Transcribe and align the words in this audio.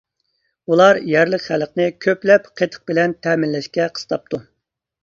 ئۇلار 0.71 0.99
يەرلىك 1.09 1.45
خەلقنى 1.49 1.87
كۆپلەپ 2.07 2.51
قېتىق 2.63 2.85
بىلەن 2.89 3.15
تەمىنلەشكە 3.29 3.89
قىستاپتۇ. 3.97 4.43